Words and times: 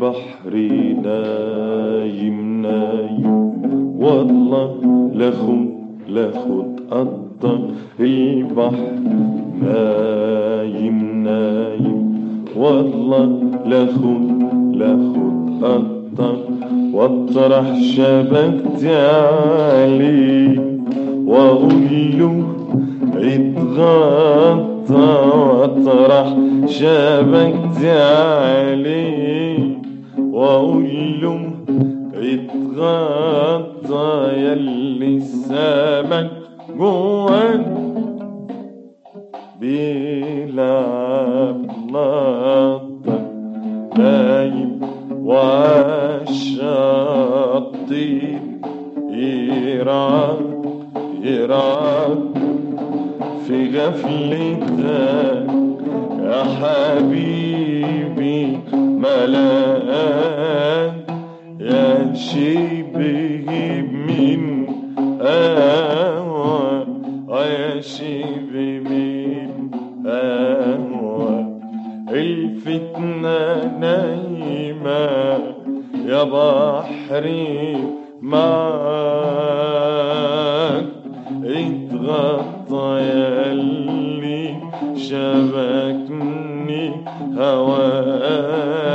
بحري 0.00 0.96
نايم. 1.04 2.46
نايم 2.62 3.52
والله 4.00 4.70
لاخد 5.14 5.66
لاخد 6.08 6.80
قدر 6.90 7.58
البحر 8.00 8.94
نايم 9.62 10.98
نايم. 11.24 12.00
والله 12.56 13.30
لاخد 13.66 14.24
لاخد 14.74 15.36
قدر 15.62 16.36
واطرح 16.92 17.66
شبكتي 17.80 18.94
عليه 18.94 20.54
واقول 21.26 21.90
له 22.18 22.34
اتغطى 23.16 25.08
واطرح 25.50 26.28
شبكتي 26.66 27.90
عليه 27.90 29.45
واقول 30.36 31.20
له 31.22 31.40
اتغطى 32.14 34.10
يلي 34.36 35.16
السمك 35.16 36.30
جواك 36.78 37.66
بيلعب 39.60 41.60
نطة 41.90 43.18
نايم 43.98 44.80
وعالشطين 45.24 46.80
يرعى 49.10 50.28
يرعى 51.22 52.06
في 53.46 53.78
غفلتك 53.78 54.78
يا 56.22 56.44
حبيبي. 56.44 57.65
ملاك 59.02 60.94
يا 61.60 62.14
شبه 62.14 63.48
من 64.08 64.42
أهوى 65.22 66.86
شبه 67.80 68.80
من 68.80 69.70
أهوى 70.06 71.36
الفتنة 72.10 73.40
نايمة 73.80 75.38
يا 76.06 76.22
بحري 76.22 77.76
معاك. 78.22 79.26
اتغطى 81.44 83.00
ياللي 83.00 84.44
شبكني 84.96 86.84
هواك. 87.36 88.85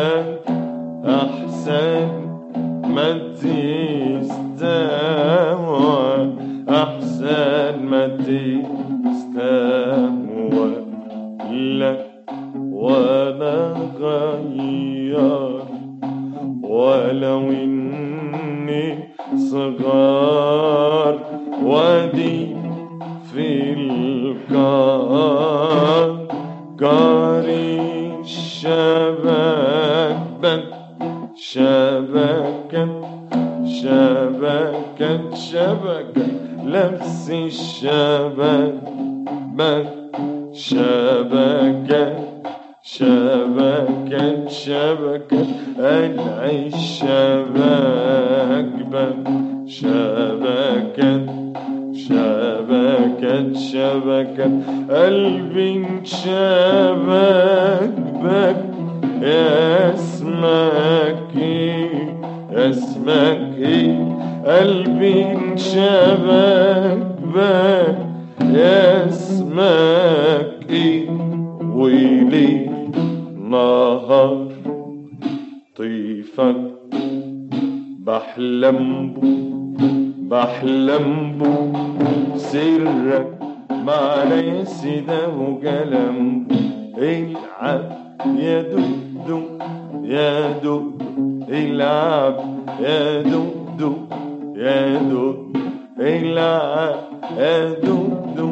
ولو 17.36 17.52
إني 17.52 18.98
صغار 19.36 21.20
ودي 21.64 22.56
في 23.34 23.74
الكار. 23.74 25.32
كاري 26.80 28.12
شبكة 28.24 29.82
شبكة 31.36 33.02
شبكة 33.66 35.36
شبكة 35.36 36.28
لبس 36.66 37.30
الشبكة 37.30 38.82
شبكة 40.54 42.31
شبكة 42.98 44.48
شبكة 44.48 45.46
قلع 45.78 46.50
الشبكة 46.76 47.54
شبكة 49.66 51.26
شبكة 51.94 53.54
شبكة 53.54 54.52
قلبي 54.90 55.70
انشبك 55.78 57.04
بك. 58.24 58.62
يا 59.22 59.94
اسمك 59.94 61.24
إيه؟ 61.38 62.20
اسمك 62.52 63.42
إيه؟ 63.58 63.96
قلبي 64.46 65.26
انشبك 65.26 67.00
بك. 67.36 67.98
يا 68.54 69.08
اسمك 69.08 70.52
إيه؟ 70.70 71.12
طيفك 76.38 76.56
بحلم 78.00 79.14
بو 79.14 79.28
بحلم 80.30 81.38
بو 81.38 82.38
سرك 82.38 83.40
معلي 83.72 84.66
سيدة 84.66 85.30
وقلم 85.30 86.48
العب 86.98 87.98
يا 88.40 88.62
دودو 88.62 89.42
يا 90.04 90.52
دودو 90.64 91.06
العب 91.50 92.38
يا 92.80 93.22
دودو 93.22 93.94
يا 94.56 95.00
دودو 95.00 95.60
العب 96.00 96.96
يا 97.38 97.74
دودو 97.74 98.50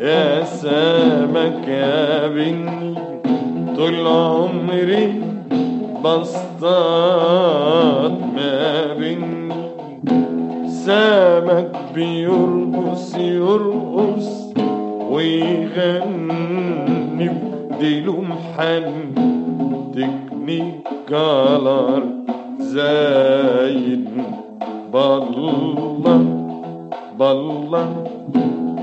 يا 0.00 0.44
سمك 0.44 1.68
يا 1.68 2.28
بني 2.28 2.94
طول 3.76 4.06
عمري 4.06 5.22
بصطاد 6.04 7.32
ما 8.36 8.94
بني. 8.94 9.52
سمك 10.68 11.72
بيرقص 11.94 13.16
يرقص 13.16 14.54
ويغني 15.10 16.48
بديله 17.28 18.20
محن 18.20 18.86
تكنيك 19.94 20.88
كالر 21.08 22.02
زايد 22.58 24.08
بالله 24.92 26.22
بالله 27.18 27.88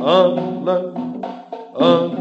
الله. 0.06 1.05
Allah 1.78 2.16